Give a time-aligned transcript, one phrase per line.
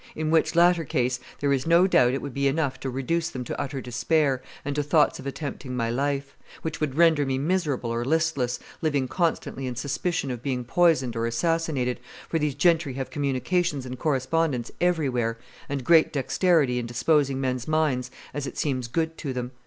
[0.15, 3.43] In which latter case, there is no doubt it would be enough to reduce them
[3.43, 7.91] to utter despair, and to thoughts of attempting my life; which would render me miserable
[7.91, 13.11] or listless, living constantly in suspicion of being poisoned or assassinated, for these gentry have
[13.11, 15.37] communications and correspondence everywhere,
[15.69, 19.51] and great dexterity in disposing men's minds as it seems good to them.